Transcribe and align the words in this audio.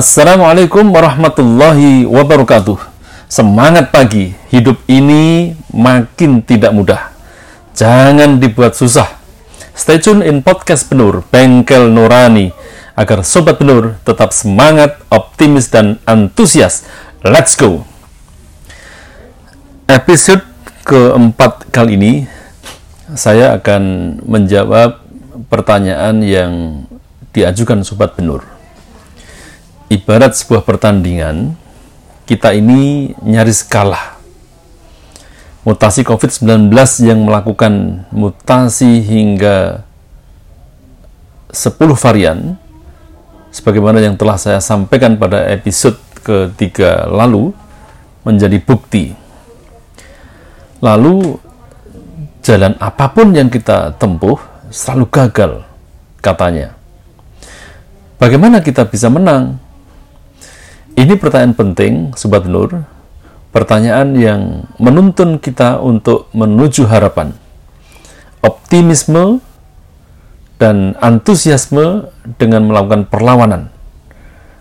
Assalamualaikum 0.00 0.96
warahmatullahi 0.96 2.08
wabarakatuh. 2.08 2.80
Semangat 3.28 3.92
pagi, 3.92 4.32
hidup 4.48 4.80
ini 4.88 5.52
makin 5.76 6.40
tidak 6.40 6.72
mudah. 6.72 7.12
Jangan 7.76 8.40
dibuat 8.40 8.72
susah. 8.72 9.20
Stay 9.76 10.00
tune 10.00 10.24
in 10.24 10.40
podcast 10.40 10.88
Penur, 10.88 11.20
Bengkel 11.28 11.92
Nurani, 11.92 12.48
agar 12.96 13.20
Sobat 13.28 13.60
Penur 13.60 14.00
tetap 14.00 14.32
semangat, 14.32 14.96
optimis, 15.12 15.68
dan 15.68 16.00
antusias. 16.08 16.88
Let's 17.20 17.52
go! 17.52 17.84
Episode 19.84 20.48
keempat 20.88 21.68
kali 21.76 22.00
ini, 22.00 22.12
saya 23.20 23.52
akan 23.52 24.16
menjawab 24.24 24.96
pertanyaan 25.52 26.24
yang 26.24 26.52
diajukan 27.36 27.84
Sobat 27.84 28.16
Penur 28.16 28.59
ibarat 29.90 30.38
sebuah 30.38 30.62
pertandingan, 30.62 31.58
kita 32.24 32.54
ini 32.54 33.10
nyaris 33.26 33.66
kalah. 33.66 34.22
Mutasi 35.66 36.06
COVID-19 36.06 36.72
yang 37.04 37.20
melakukan 37.26 38.06
mutasi 38.14 39.02
hingga 39.02 39.84
10 41.50 41.76
varian, 41.98 42.54
sebagaimana 43.50 43.98
yang 43.98 44.14
telah 44.14 44.38
saya 44.38 44.62
sampaikan 44.62 45.18
pada 45.18 45.50
episode 45.50 45.98
ketiga 46.22 47.10
lalu, 47.10 47.50
menjadi 48.22 48.56
bukti. 48.62 49.12
Lalu, 50.80 51.36
jalan 52.40 52.72
apa 52.80 53.10
pun 53.12 53.34
yang 53.36 53.52
kita 53.52 53.98
tempuh 54.00 54.38
selalu 54.72 55.04
gagal, 55.12 55.52
katanya. 56.24 56.72
Bagaimana 58.16 58.64
kita 58.64 58.88
bisa 58.88 59.12
menang? 59.12 59.60
Ini 60.98 61.14
pertanyaan 61.14 61.54
penting, 61.54 61.94
Sobat 62.18 62.50
Nur. 62.50 62.82
Pertanyaan 63.50 64.14
yang 64.18 64.70
menuntun 64.78 65.38
kita 65.38 65.78
untuk 65.78 66.30
menuju 66.34 66.86
harapan. 66.86 67.34
Optimisme 68.42 69.42
dan 70.58 70.98
antusiasme 70.98 72.10
dengan 72.38 72.66
melakukan 72.66 73.06
perlawanan. 73.06 73.70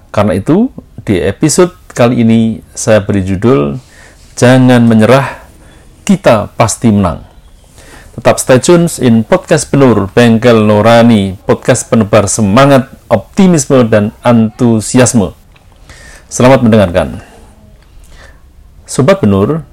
Karena 0.10 0.38
itu, 0.38 0.74
di 1.06 1.22
episode 1.22 1.74
kali 1.94 2.22
ini 2.22 2.40
saya 2.74 3.02
beri 3.02 3.26
judul 3.26 3.78
Jangan 4.38 4.86
Menyerah, 4.86 5.46
Kita 6.06 6.50
Pasti 6.54 6.90
Menang. 6.94 7.26
Tetap 8.20 8.36
stay 8.36 8.60
tune 8.60 8.92
in 9.00 9.24
podcast 9.24 9.72
penur 9.72 10.12
Bengkel 10.12 10.66
Norani, 10.66 11.40
podcast 11.48 11.88
penebar 11.88 12.28
semangat, 12.28 12.92
optimisme, 13.08 13.88
dan 13.88 14.12
antusiasme. 14.28 15.39
Selamat 16.30 16.62
mendengarkan. 16.62 17.26
Sobat 18.86 19.18
Benur, 19.18 19.66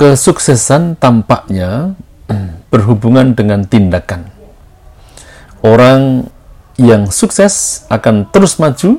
kesuksesan 0.00 0.96
tampaknya 0.96 1.92
berhubungan 2.72 3.36
dengan 3.36 3.68
tindakan. 3.68 4.32
Orang 5.60 6.32
yang 6.80 7.12
sukses 7.12 7.84
akan 7.92 8.32
terus 8.32 8.56
maju, 8.56 8.96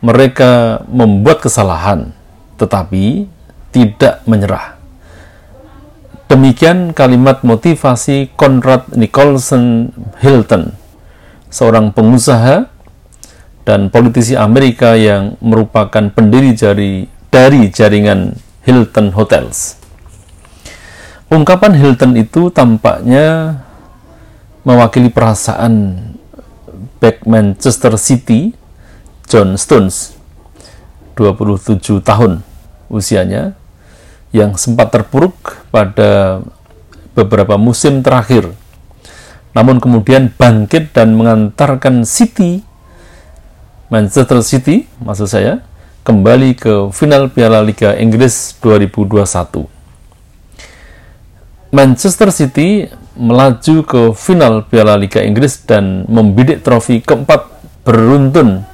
mereka 0.00 0.80
membuat 0.88 1.44
kesalahan, 1.44 2.16
tetapi 2.56 3.28
tidak 3.76 4.24
menyerah. 4.24 4.80
Demikian 6.32 6.96
kalimat 6.96 7.44
motivasi 7.44 8.32
Conrad 8.40 8.88
Nicholson 8.96 9.92
Hilton, 10.24 10.72
seorang 11.52 11.92
pengusaha 11.92 12.72
dan 13.66 13.90
politisi 13.90 14.38
Amerika 14.38 14.94
yang 14.94 15.34
merupakan 15.42 16.06
pendiri 16.14 16.54
jari, 16.54 17.10
dari 17.34 17.66
jaringan 17.66 18.38
Hilton 18.62 19.10
Hotels. 19.10 19.82
Ungkapan 21.26 21.74
Hilton 21.74 22.14
itu 22.14 22.54
tampaknya 22.54 23.58
mewakili 24.62 25.10
perasaan 25.10 25.98
back 27.02 27.22
Manchester 27.26 27.94
City 27.98 28.50
John 29.26 29.54
Stones 29.54 30.14
27 31.14 32.02
tahun 32.02 32.42
usianya 32.90 33.54
yang 34.34 34.58
sempat 34.58 34.90
terpuruk 34.90 35.66
pada 35.70 36.42
beberapa 37.14 37.54
musim 37.54 38.02
terakhir 38.02 38.54
namun 39.54 39.78
kemudian 39.78 40.34
bangkit 40.34 40.92
dan 40.92 41.14
mengantarkan 41.14 42.02
City 42.02 42.65
Manchester 43.86 44.42
City, 44.42 44.82
maksud 44.98 45.30
saya, 45.30 45.62
kembali 46.02 46.58
ke 46.58 46.90
final 46.90 47.30
Piala 47.30 47.62
Liga 47.62 47.94
Inggris 47.94 48.58
2021. 48.58 49.62
Manchester 51.70 52.34
City 52.34 52.90
melaju 53.14 53.76
ke 53.86 54.02
final 54.18 54.66
Piala 54.66 54.98
Liga 54.98 55.22
Inggris 55.22 55.62
dan 55.62 56.02
membidik 56.10 56.66
trofi 56.66 56.98
keempat 56.98 57.46
beruntun 57.86 58.66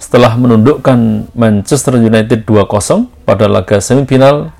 setelah 0.00 0.32
menundukkan 0.40 1.28
Manchester 1.36 2.00
United 2.00 2.48
2-0 2.48 3.28
pada 3.28 3.52
laga 3.52 3.76
semifinal 3.76 4.56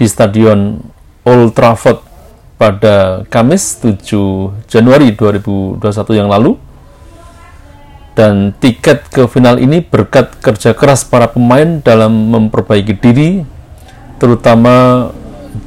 di 0.00 0.08
Stadion 0.08 0.80
Old 1.28 1.52
Trafford 1.52 2.00
pada 2.56 3.28
Kamis 3.28 3.84
7 3.84 4.64
Januari 4.64 5.12
2021 5.12 5.84
yang 6.24 6.32
lalu 6.32 6.56
dan 8.16 8.56
tiket 8.56 9.12
ke 9.12 9.28
final 9.28 9.60
ini 9.60 9.84
berkat 9.84 10.40
kerja 10.40 10.72
keras 10.72 11.04
para 11.04 11.28
pemain 11.28 11.84
dalam 11.84 12.32
memperbaiki 12.32 12.96
diri 12.96 13.44
terutama 14.16 15.08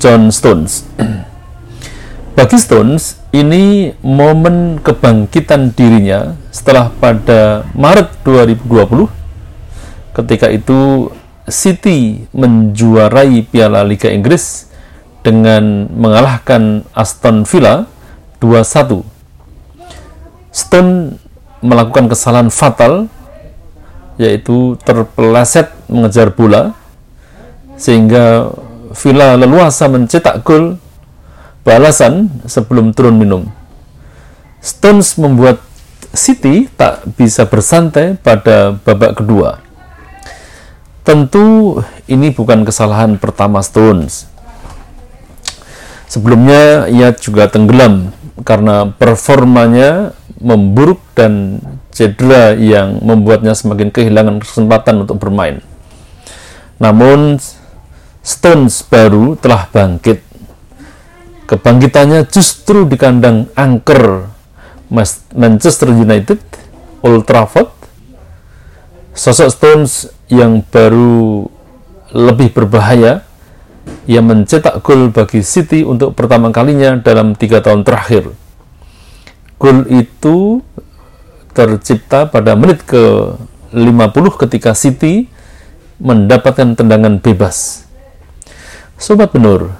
John 0.01 0.33
Stones. 0.33 0.89
Bagi 2.37 2.57
Stones 2.57 3.21
ini 3.29 3.93
momen 4.01 4.81
kebangkitan 4.81 5.77
dirinya 5.77 6.33
setelah 6.49 6.89
pada 6.89 7.69
Maret 7.77 8.25
2020 8.25 9.05
ketika 10.17 10.49
itu 10.49 11.13
City 11.45 12.25
menjuarai 12.33 13.45
Piala 13.45 13.85
Liga 13.85 14.09
Inggris 14.09 14.73
dengan 15.21 15.85
mengalahkan 15.93 16.87
Aston 16.97 17.45
Villa 17.45 17.85
2-1 18.41 19.05
Stone 20.49 21.19
melakukan 21.59 22.07
kesalahan 22.07 22.51
fatal 22.51 23.07
yaitu 24.19 24.75
terpeleset 24.83 25.71
mengejar 25.87 26.31
bola 26.35 26.75
sehingga 27.79 28.51
Villa 28.89 29.37
leluasa 29.39 29.87
mencetak 29.87 30.43
gol 30.43 30.75
balasan 31.63 32.27
sebelum 32.49 32.91
turun 32.91 33.15
minum. 33.15 33.43
Stones 34.59 35.15
membuat 35.15 35.63
City 36.09 36.65
tak 36.73 37.05
bisa 37.15 37.45
bersantai 37.45 38.17
pada 38.17 38.75
babak 38.81 39.21
kedua. 39.21 39.61
Tentu 41.05 41.79
ini 42.09 42.33
bukan 42.33 42.65
kesalahan 42.65 43.15
pertama 43.21 43.61
Stones. 43.61 44.25
Sebelumnya 46.09 46.89
ia 46.89 47.13
juga 47.13 47.45
tenggelam 47.45 48.09
karena 48.43 48.89
performanya 48.95 50.15
memburuk 50.39 51.03
dan 51.13 51.59
cedera 51.91 52.55
yang 52.55 53.03
membuatnya 53.03 53.51
semakin 53.51 53.91
kehilangan 53.91 54.39
kesempatan 54.39 55.03
untuk 55.03 55.19
bermain. 55.19 55.59
Namun 56.79 57.37
Stones 58.19 58.83
baru 58.85 59.35
telah 59.39 59.67
bangkit. 59.71 60.21
Kebangkitannya 61.49 62.29
justru 62.29 62.85
di 62.85 62.93
kandang 62.93 63.49
angker 63.57 64.29
Manchester 65.33 65.89
United, 65.89 66.39
Old 67.01 67.25
Trafford. 67.25 67.73
Sosok 69.17 69.49
Stones 69.49 70.13
yang 70.29 70.61
baru 70.61 71.49
lebih 72.13 72.53
berbahaya, 72.53 73.25
ia 74.09 74.21
mencetak 74.23 74.81
gol 74.81 75.13
bagi 75.13 75.45
City 75.45 75.85
untuk 75.85 76.17
pertama 76.17 76.49
kalinya 76.49 76.97
dalam 76.97 77.37
tiga 77.37 77.61
tahun 77.61 77.85
terakhir 77.85 78.33
Gol 79.59 79.83
itu 79.91 80.63
tercipta 81.51 82.31
pada 82.31 82.55
menit 82.55 82.87
ke 82.87 83.35
50 83.75 84.41
ketika 84.47 84.71
City 84.71 85.27
mendapatkan 85.99 86.79
tendangan 86.79 87.19
bebas. 87.19 87.83
Sobat 88.95 89.35
Benur, 89.35 89.75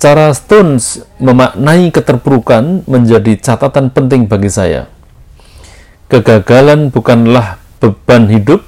cara 0.00 0.32
Stones 0.32 1.04
memaknai 1.20 1.92
keterpurukan 1.92 2.88
menjadi 2.88 3.36
catatan 3.36 3.92
penting 3.92 4.24
bagi 4.24 4.48
saya. 4.48 4.88
Kegagalan 6.08 6.88
bukanlah 6.88 7.60
beban 7.84 8.32
hidup, 8.32 8.64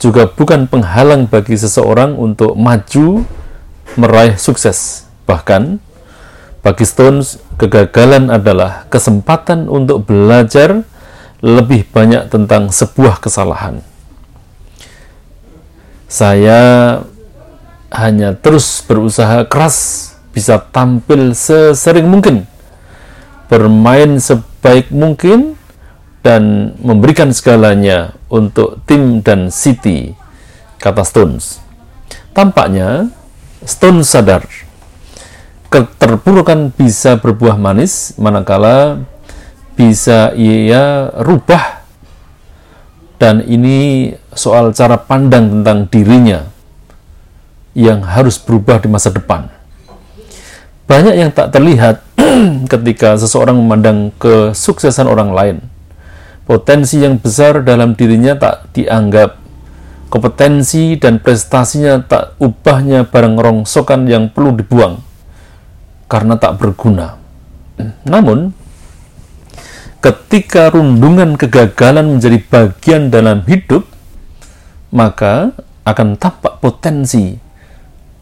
juga 0.00 0.24
bukan 0.26 0.64
penghalang 0.64 1.28
bagi 1.28 1.60
seseorang 1.60 2.16
untuk 2.16 2.56
maju 2.56 3.22
meraih 4.00 4.40
sukses. 4.40 5.04
Bahkan, 5.28 5.76
bagi 6.64 6.84
Stones, 6.88 7.36
kegagalan 7.60 8.32
adalah 8.32 8.88
kesempatan 8.88 9.68
untuk 9.68 10.08
belajar 10.08 10.82
lebih 11.44 11.88
banyak 11.88 12.32
tentang 12.32 12.72
sebuah 12.72 13.20
kesalahan. 13.20 13.84
Saya 16.10 16.60
hanya 17.92 18.34
terus 18.34 18.82
berusaha 18.82 19.46
keras 19.46 20.10
bisa 20.32 20.58
tampil 20.58 21.36
sesering 21.36 22.08
mungkin, 22.08 22.48
bermain 23.46 24.18
sebaik 24.18 24.90
mungkin, 24.90 25.60
dan 26.20 26.76
memberikan 26.84 27.32
segalanya 27.32 28.12
untuk 28.30 28.80
tim 28.86 29.20
dan 29.20 29.50
City, 29.50 30.14
kata 30.78 31.02
Stones. 31.02 31.60
Tampaknya 32.30 33.10
Stones 33.66 34.08
sadar 34.08 34.46
keterpurukan 35.70 36.74
bisa 36.74 37.14
berbuah 37.14 37.54
manis 37.54 38.18
manakala 38.18 39.06
bisa 39.78 40.34
ia 40.34 41.14
rubah 41.22 41.86
dan 43.22 43.46
ini 43.46 44.10
soal 44.34 44.74
cara 44.74 44.98
pandang 44.98 45.60
tentang 45.60 45.86
dirinya 45.86 46.50
yang 47.76 48.02
harus 48.02 48.34
berubah 48.40 48.82
di 48.82 48.90
masa 48.90 49.14
depan. 49.14 49.46
Banyak 50.90 51.14
yang 51.14 51.30
tak 51.30 51.54
terlihat 51.54 52.02
ketika 52.72 53.14
seseorang 53.14 53.54
memandang 53.54 54.10
kesuksesan 54.18 55.06
orang 55.06 55.30
lain. 55.30 55.56
Potensi 56.50 56.98
yang 56.98 57.22
besar 57.22 57.62
dalam 57.62 57.94
dirinya 57.94 58.34
tak 58.34 58.74
dianggap. 58.74 59.38
Kompetensi 60.10 60.98
dan 60.98 61.22
prestasinya 61.22 62.02
tak 62.02 62.34
ubahnya 62.42 63.06
barang 63.06 63.38
rongsokan 63.38 64.10
yang 64.10 64.34
perlu 64.34 64.58
dibuang 64.58 64.98
karena 66.10 66.34
tak 66.34 66.58
berguna. 66.58 67.14
Namun, 68.02 68.50
ketika 70.02 70.74
rundungan 70.74 71.38
kegagalan 71.38 72.18
menjadi 72.18 72.42
bagian 72.42 73.14
dalam 73.14 73.46
hidup, 73.46 73.86
maka 74.90 75.54
akan 75.86 76.18
tampak 76.18 76.58
potensi, 76.58 77.38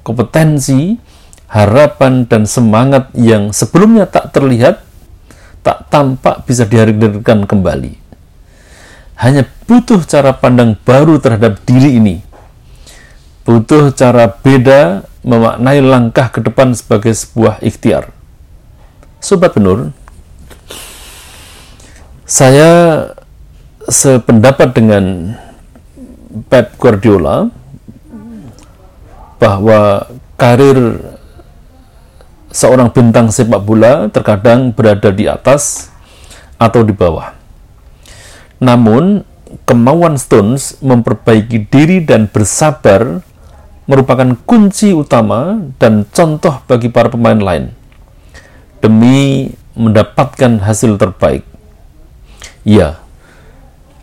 kompetensi, 0.04 1.00
harapan, 1.48 2.28
dan 2.28 2.44
semangat 2.44 3.08
yang 3.16 3.56
sebelumnya 3.56 4.04
tak 4.04 4.36
terlihat, 4.36 4.84
tak 5.64 5.88
tampak 5.88 6.44
bisa 6.44 6.68
dihadirkan 6.68 7.48
kembali. 7.48 8.07
Hanya 9.18 9.42
butuh 9.66 10.06
cara 10.06 10.30
pandang 10.30 10.78
baru 10.86 11.18
terhadap 11.18 11.58
diri 11.66 11.98
ini. 11.98 12.16
Butuh 13.42 13.90
cara 13.90 14.30
beda 14.30 15.02
memaknai 15.26 15.82
langkah 15.82 16.30
ke 16.30 16.38
depan 16.38 16.70
sebagai 16.72 17.10
sebuah 17.10 17.58
ikhtiar. 17.58 18.14
Sobat 19.18 19.58
penur, 19.58 19.90
saya 22.22 22.70
sependapat 23.88 24.76
dengan 24.76 25.34
Pep 26.46 26.78
Guardiola 26.78 27.50
bahwa 29.40 30.06
karir 30.36 31.00
seorang 32.52 32.92
bintang 32.92 33.32
sepak 33.32 33.64
bola 33.64 34.06
terkadang 34.12 34.70
berada 34.70 35.10
di 35.10 35.26
atas 35.26 35.90
atau 36.60 36.84
di 36.84 36.94
bawah. 36.94 37.37
Namun, 38.58 39.22
kemauan 39.64 40.18
Stones 40.20 40.76
memperbaiki 40.84 41.70
diri 41.70 42.04
dan 42.04 42.28
bersabar 42.28 43.22
merupakan 43.88 44.36
kunci 44.44 44.92
utama 44.92 45.56
dan 45.80 46.04
contoh 46.12 46.60
bagi 46.68 46.92
para 46.92 47.08
pemain 47.08 47.40
lain 47.40 47.72
demi 48.84 49.48
mendapatkan 49.72 50.60
hasil 50.60 51.00
terbaik. 51.00 51.46
Ya, 52.66 53.00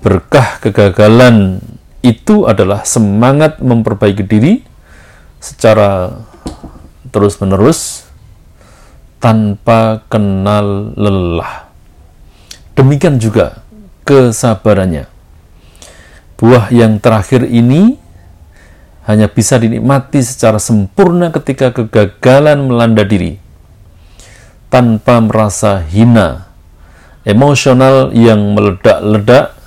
berkah 0.01 0.57
kegagalan 0.63 1.61
itu 2.01 2.49
adalah 2.49 2.81
semangat 2.81 3.61
memperbaiki 3.61 4.25
diri 4.25 4.53
secara 5.37 6.21
terus-menerus 7.13 8.09
tanpa 9.21 10.01
kenal 10.09 10.93
lelah. 10.97 11.69
Demikian 12.73 13.21
juga 13.21 13.64
kesabarannya. 14.05 15.09
Buah 16.37 16.69
yang 16.69 17.01
terakhir 17.01 17.49
ini 17.49 17.97
hanya 19.09 19.29
bisa 19.29 19.57
dinikmati 19.57 20.21
secara 20.21 20.57
sempurna 20.61 21.29
ketika 21.29 21.73
kegagalan 21.73 22.69
melanda 22.69 23.05
diri, 23.05 23.37
tanpa 24.69 25.21
merasa 25.21 25.81
hina 25.81 26.49
emosional 27.25 28.13
yang 28.13 28.53
meledak-ledak, 28.53 29.57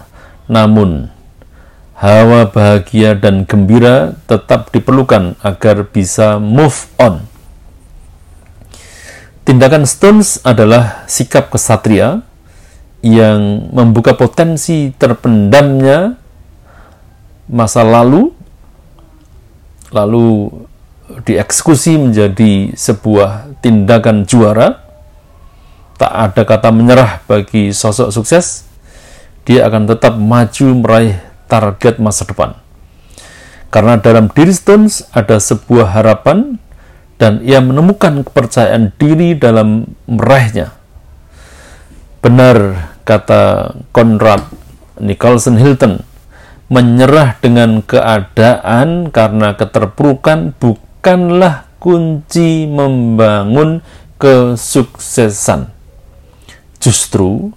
namun 0.47 1.11
hawa 1.99 2.47
bahagia 2.47 3.19
dan 3.19 3.43
gembira 3.43 4.15
tetap 4.31 4.71
diperlukan 4.71 5.35
agar 5.43 5.83
bisa 5.91 6.39
move 6.39 6.87
on. 7.03 7.27
Tindakan 9.43 9.89
Stones 9.89 10.39
adalah 10.45 11.09
sikap 11.09 11.49
kesatria 11.49 12.23
yang 13.05 13.71
membuka 13.71 14.19
potensi 14.19 14.91
terpendamnya 14.97 16.19
masa 17.49 17.87
lalu, 17.87 18.35
lalu 19.95 20.51
dieksekusi 21.25 21.97
menjadi 21.97 22.77
sebuah 22.77 23.59
tindakan 23.65 24.29
juara 24.29 24.89
tak 25.99 26.15
ada 26.15 26.43
kata 26.47 26.71
menyerah 26.71 27.27
bagi 27.27 27.75
sosok 27.75 28.15
sukses, 28.15 28.63
dia 29.43 29.67
akan 29.67 29.91
tetap 29.91 30.15
maju 30.15 30.67
meraih 30.79 31.19
target 31.51 31.99
masa 31.99 32.23
depan. 32.23 32.55
Karena 33.69 33.99
dalam 33.99 34.31
diri 34.31 34.55
Stones 34.55 35.05
ada 35.11 35.43
sebuah 35.43 35.99
harapan 35.99 36.57
dan 37.19 37.43
ia 37.43 37.59
menemukan 37.59 38.23
kepercayaan 38.23 38.95
diri 38.95 39.35
dalam 39.35 39.91
meraihnya. 40.07 40.78
Benar 42.19 42.91
kata 43.07 43.73
Conrad 43.95 44.43
Nicholson 44.99 45.57
Hilton, 45.57 46.03
menyerah 46.69 47.39
dengan 47.41 47.81
keadaan 47.81 49.09
karena 49.09 49.55
keterpurukan 49.55 50.53
bukanlah 50.59 51.65
kunci 51.79 52.67
membangun 52.67 53.81
kesuksesan 54.19 55.71
justru 56.83 57.55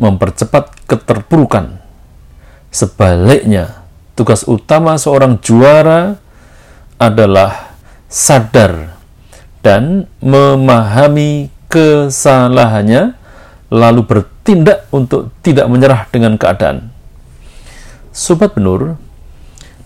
mempercepat 0.00 0.88
keterpurukan. 0.88 1.80
Sebaliknya, 2.74 3.86
tugas 4.18 4.42
utama 4.50 4.98
seorang 4.98 5.38
juara 5.38 6.18
adalah 6.98 7.76
sadar 8.10 8.98
dan 9.62 10.10
memahami 10.18 11.54
kesalahannya, 11.70 13.14
lalu 13.74 14.06
bertindak 14.06 14.86
untuk 14.94 15.34
tidak 15.42 15.66
menyerah 15.66 16.06
dengan 16.14 16.38
keadaan. 16.38 16.94
Sobat 18.14 18.54
Benur, 18.54 18.94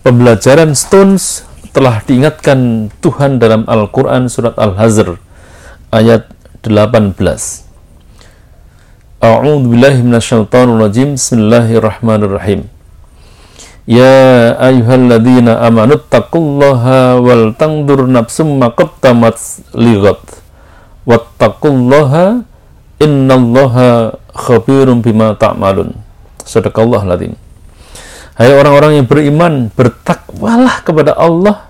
pembelajaran 0.05 0.77
Stones 0.77 1.41
telah 1.73 1.97
diingatkan 2.05 2.93
Tuhan 3.01 3.41
dalam 3.41 3.65
Al-Quran 3.65 4.29
Surat 4.29 4.53
Al-Hazr 4.61 5.17
ayat 5.89 6.29
18. 6.61 7.17
A'udzu 9.19 9.65
billahi 9.65 9.99
minasyaitonir 10.05 10.79
rajim. 10.85 11.17
Bismillahirrahmanirrahim. 11.17 12.69
Ya 13.89 14.53
ayyuhalladzina 14.61 15.65
amanu 15.65 15.97
taqullaha 15.97 17.17
wal 17.17 17.57
tandur 17.57 18.05
nafsum 18.05 18.61
ma 18.61 18.69
qaddamat 18.69 19.35
lighat. 19.73 20.21
Wattaqullaha 21.09 22.45
innallaha 22.99 24.19
khabirum 24.35 24.99
bima 24.99 25.33
ta'malun. 25.35 25.95
Sadaqallah 26.43 27.03
lazim. 27.07 27.33
Hai 28.39 28.55
orang-orang 28.55 29.03
yang 29.03 29.07
beriman, 29.07 29.67
bertakwalah 29.75 30.79
kepada 30.87 31.11
Allah 31.15 31.67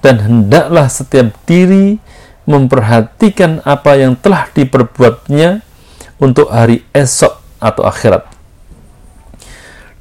dan 0.00 0.16
hendaklah 0.24 0.88
setiap 0.88 1.28
diri 1.44 2.00
memperhatikan 2.48 3.60
apa 3.66 4.00
yang 4.00 4.16
telah 4.16 4.48
diperbuatnya 4.54 5.60
untuk 6.16 6.48
hari 6.48 6.80
esok 6.96 7.36
atau 7.60 7.84
akhirat. 7.84 8.24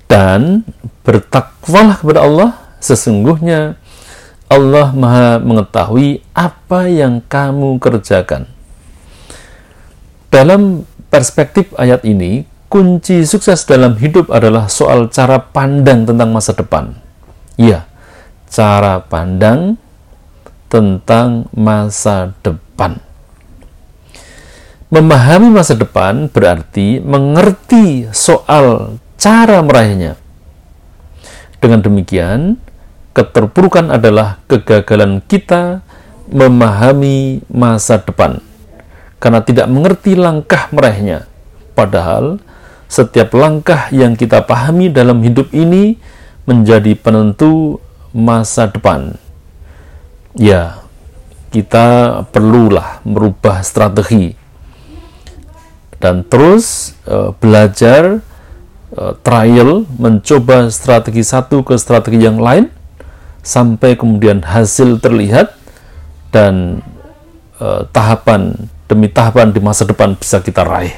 Dan 0.08 0.63
bertakwalah 1.03 2.00
kepada 2.00 2.24
Allah, 2.24 2.50
sesungguhnya 2.79 3.75
Allah 4.48 4.94
Maha 4.94 5.41
mengetahui 5.41 6.22
apa 6.32 6.88
yang 6.88 7.20
kamu 7.25 7.82
kerjakan. 7.82 8.54
Dalam 10.34 10.84
perspektif 11.13 11.72
ayat 11.77 12.03
ini, 12.03 12.44
kunci 12.67 13.24
sukses 13.24 13.63
dalam 13.63 13.96
hidup 13.96 14.27
adalah 14.34 14.67
soal 14.67 15.08
cara 15.08 15.39
pandang 15.39 16.03
tentang 16.03 16.29
masa 16.34 16.51
depan. 16.51 16.98
Iya, 17.55 17.88
cara 18.51 19.00
pandang 19.00 19.79
tentang 20.67 21.48
masa 21.55 22.36
depan. 22.44 23.00
Memahami 24.91 25.50
masa 25.55 25.74
depan 25.75 26.27
berarti 26.27 27.00
mengerti 27.00 28.12
soal 28.12 29.00
cara 29.15 29.63
meraihnya. 29.63 30.20
Dengan 31.63 31.79
demikian, 31.82 32.60
keterpurukan 33.15 33.88
adalah 33.88 34.44
kegagalan 34.51 35.24
kita 35.24 35.82
memahami 36.29 37.39
masa 37.48 38.03
depan 38.03 38.44
karena 39.19 39.41
tidak 39.41 39.67
mengerti 39.72 40.13
langkah 40.13 40.69
meraihnya. 40.69 41.27
Padahal, 41.74 42.39
setiap 42.88 43.36
langkah 43.36 43.89
yang 43.91 44.13
kita 44.15 44.43
pahami 44.45 44.91
dalam 44.91 45.19
hidup 45.25 45.51
ini 45.51 45.98
menjadi 46.45 46.93
penentu 46.95 47.81
masa 48.13 48.69
depan. 48.69 49.17
Ya, 50.36 50.84
kita 51.50 52.22
perlulah 52.29 53.00
merubah 53.07 53.63
strategi 53.63 54.45
dan 56.05 56.22
terus 56.27 56.93
uh, 57.07 57.34
belajar 57.39 58.22
uh, 58.93 59.13
trial 59.25 59.89
mencoba 59.95 60.69
strategi 60.69 61.24
satu 61.25 61.63
ke 61.63 61.79
strategi 61.79 62.22
yang 62.22 62.38
lain 62.38 62.69
sampai 63.41 63.95
kemudian 63.95 64.43
hasil 64.43 65.00
terlihat 65.00 65.55
dan 66.29 66.86
uh, 67.57 67.88
tahapan 67.89 68.69
demi 68.86 69.10
tahapan 69.10 69.54
di 69.54 69.62
masa 69.62 69.86
depan 69.86 70.13
bisa 70.18 70.42
kita 70.42 70.62
raih. 70.65 70.94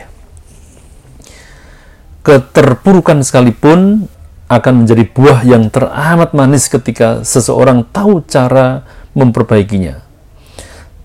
Keterpurukan 2.23 3.23
sekalipun 3.23 4.09
akan 4.47 4.73
menjadi 4.83 5.03
buah 5.07 5.43
yang 5.47 5.71
teramat 5.71 6.35
manis 6.35 6.67
ketika 6.67 7.23
seseorang 7.23 7.87
tahu 7.91 8.23
cara 8.27 8.83
memperbaikinya 9.15 10.07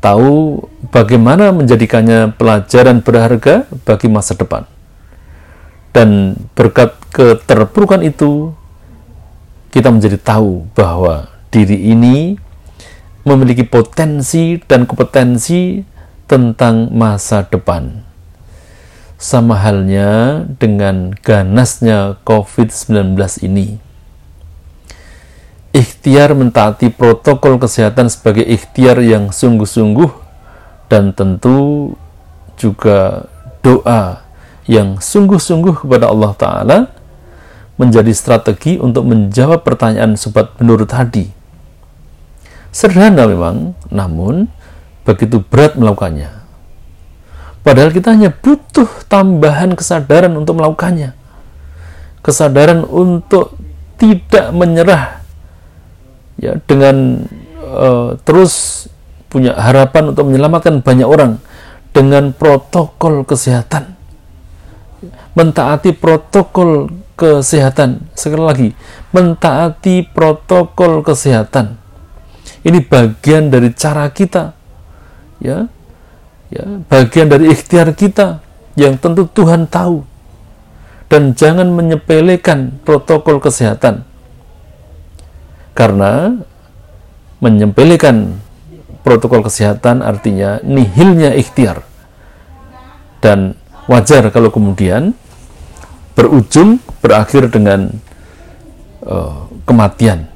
tahu 0.02 0.66
bagaimana 0.90 1.54
menjadikannya 1.54 2.34
pelajaran 2.34 3.00
berharga 3.00 3.70
bagi 3.86 4.10
masa 4.10 4.34
depan. 4.34 4.66
Dan 5.94 6.34
berkat 6.58 6.98
keterpurukan 7.14 8.02
itu, 8.02 8.50
kita 9.70 9.94
menjadi 9.94 10.18
tahu 10.18 10.66
bahwa 10.74 11.30
diri 11.54 11.94
ini 11.94 12.34
memiliki 13.22 13.62
potensi 13.62 14.58
dan 14.66 14.82
kompetensi 14.82 15.78
tentang 16.26 16.90
masa 16.92 17.46
depan. 17.46 18.04
Sama 19.18 19.54
halnya 19.54 20.42
dengan 20.58 21.14
ganasnya 21.14 22.18
COVID-19 22.26 23.14
ini 23.46 23.92
ikhtiar 25.72 26.36
mentaati 26.36 26.92
protokol 26.92 27.56
kesehatan 27.56 28.12
sebagai 28.12 28.44
ikhtiar 28.44 29.00
yang 29.00 29.32
sungguh-sungguh 29.32 30.12
dan 30.92 31.16
tentu 31.16 31.92
juga 32.60 33.24
doa 33.64 34.20
yang 34.68 35.00
sungguh-sungguh 35.00 35.80
kepada 35.80 36.12
Allah 36.12 36.32
Ta'ala 36.36 36.78
menjadi 37.80 38.12
strategi 38.12 38.76
untuk 38.76 39.08
menjawab 39.08 39.64
pertanyaan 39.64 40.14
sobat 40.14 40.52
menurut 40.60 40.92
hadi. 40.92 41.32
Sederhana 42.68 43.24
memang, 43.24 43.72
namun 43.88 44.52
begitu 45.02 45.42
berat 45.42 45.74
melakukannya. 45.74 46.30
Padahal 47.62 47.94
kita 47.94 48.14
hanya 48.14 48.34
butuh 48.34 48.90
tambahan 49.06 49.78
kesadaran 49.78 50.34
untuk 50.34 50.58
melakukannya. 50.58 51.14
Kesadaran 52.22 52.82
untuk 52.86 53.54
tidak 53.98 54.50
menyerah 54.50 55.22
ya 56.42 56.58
dengan 56.66 57.22
uh, 57.62 58.18
terus 58.26 58.86
punya 59.30 59.54
harapan 59.54 60.10
untuk 60.10 60.26
menyelamatkan 60.26 60.82
banyak 60.82 61.06
orang 61.06 61.38
dengan 61.94 62.34
protokol 62.34 63.22
kesehatan 63.22 63.94
mentaati 65.38 65.94
protokol 65.94 66.90
kesehatan 67.14 68.10
sekali 68.18 68.42
lagi 68.42 68.68
mentaati 69.14 70.04
protokol 70.10 71.06
kesehatan 71.06 71.78
ini 72.66 72.82
bagian 72.82 73.48
dari 73.48 73.70
cara 73.72 74.10
kita 74.10 74.52
ya 75.42 75.66
ya 76.54 76.64
bagian 76.86 77.26
dari 77.26 77.50
ikhtiar 77.50 77.90
kita 77.98 78.38
yang 78.78 78.94
tentu 78.96 79.26
Tuhan 79.26 79.66
tahu 79.66 80.06
dan 81.10 81.34
jangan 81.34 81.68
menyepelekan 81.74 82.80
protokol 82.86 83.42
kesehatan 83.42 84.06
karena 85.74 86.40
menyempelekan 87.42 88.38
protokol 89.02 89.42
kesehatan 89.42 90.00
artinya 90.00 90.62
nihilnya 90.62 91.34
ikhtiar. 91.34 91.82
Dan 93.18 93.58
wajar 93.90 94.30
kalau 94.30 94.50
kemudian 94.50 95.14
berujung 96.14 96.78
berakhir 97.02 97.50
dengan 97.50 97.90
uh, 99.02 99.46
kematian. 99.66 100.30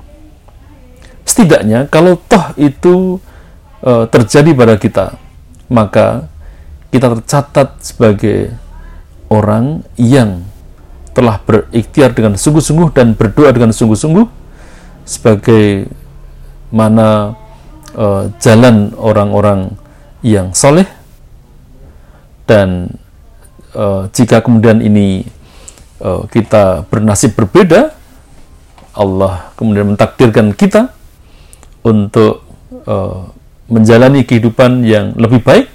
Setidaknya 1.26 1.86
kalau 1.90 2.18
toh 2.26 2.54
itu 2.58 3.18
uh, 3.86 4.04
terjadi 4.10 4.50
pada 4.52 4.74
kita, 4.74 5.06
maka 5.70 6.26
kita 6.90 7.14
tercatat 7.16 7.78
sebagai 7.78 8.50
orang 9.30 9.86
yang 9.94 10.42
telah 11.14 11.40
berikhtiar 11.40 12.12
dengan 12.12 12.36
sungguh-sungguh 12.36 12.92
dan 12.92 13.16
berdoa 13.16 13.54
dengan 13.54 13.72
sungguh-sungguh 13.72 14.26
sebagai 15.06 15.88
mana 16.74 17.38
uh, 17.94 18.28
jalan 18.42 18.92
orang-orang 18.98 19.72
yang 20.20 20.52
soleh. 20.52 20.84
Dan 22.46 22.94
uh, 23.74 24.06
jika 24.14 24.44
kemudian 24.44 24.78
ini 24.78 25.26
uh, 25.98 26.26
kita 26.30 26.86
bernasib 26.86 27.34
berbeda 27.34 27.90
Allah 28.96 29.52
kemudian 29.60 29.92
mentakdirkan 29.92 30.56
kita 30.56 30.88
untuk 31.84 32.42
uh, 32.88 33.35
menjalani 33.66 34.22
kehidupan 34.22 34.86
yang 34.86 35.14
lebih 35.18 35.42
baik 35.42 35.68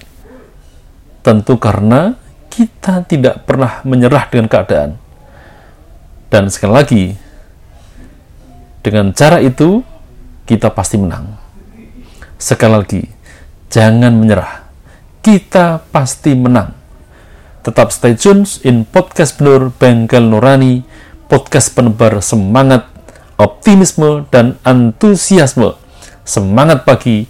tentu 1.22 1.60
karena 1.60 2.16
kita 2.52 3.04
tidak 3.08 3.44
pernah 3.48 3.84
menyerah 3.84 4.28
dengan 4.32 4.48
keadaan 4.48 4.92
dan 6.32 6.48
sekali 6.48 6.74
lagi 6.74 7.04
dengan 8.82 9.14
cara 9.14 9.38
itu, 9.38 9.86
kita 10.50 10.74
pasti 10.74 10.98
menang. 10.98 11.38
Sekali 12.42 12.74
lagi, 12.74 13.02
jangan 13.70 14.10
menyerah. 14.18 14.66
Kita 15.22 15.86
pasti 15.94 16.34
menang. 16.34 16.74
Tetap 17.62 17.94
stay 17.94 18.18
tune 18.18 18.42
in 18.66 18.90
podcast 18.90 19.38
Benur 19.38 19.70
Bengkel 19.70 20.26
Nurani, 20.26 20.82
podcast 21.30 21.78
penebar 21.78 22.26
semangat, 22.26 22.90
optimisme, 23.38 24.26
dan 24.34 24.58
antusiasme. 24.66 25.78
Semangat 26.26 26.82
pagi. 26.82 27.30